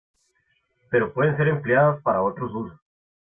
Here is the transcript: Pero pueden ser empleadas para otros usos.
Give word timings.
Pero 0.89 1.13
pueden 1.13 1.37
ser 1.37 1.47
empleadas 1.49 2.01
para 2.01 2.23
otros 2.23 2.51
usos. 2.55 2.79